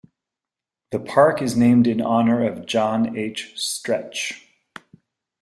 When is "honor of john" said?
2.01-3.15